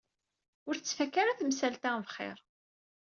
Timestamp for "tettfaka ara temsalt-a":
0.77-1.91